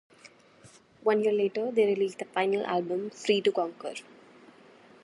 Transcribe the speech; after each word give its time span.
One 1.03 1.23
year 1.23 1.31
later 1.31 1.69
they 1.69 1.85
released 1.85 2.17
their 2.17 2.27
final 2.29 2.65
album, 2.65 3.11
"Free 3.11 3.39
to 3.41 3.51
Conquer". 3.51 3.93